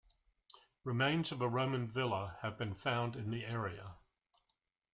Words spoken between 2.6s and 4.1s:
found in the area.